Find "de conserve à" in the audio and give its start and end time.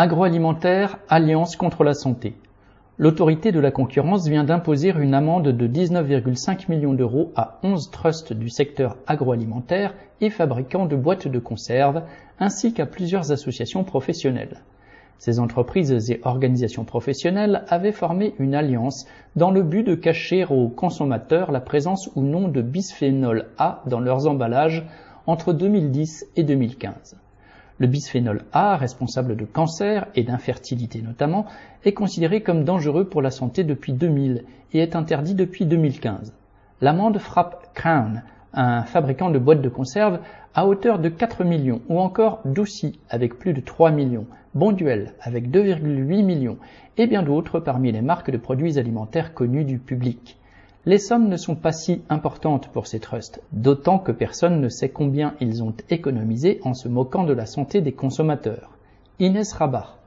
39.62-40.66